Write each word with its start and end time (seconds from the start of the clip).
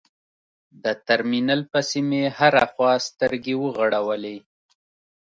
د 0.83 0.85
ترمینل 1.07 1.61
پسې 1.71 1.99
مې 2.09 2.23
هره 2.37 2.63
خوا 2.73 2.93
سترګې 3.07 3.55
وغړولې. 3.63 4.37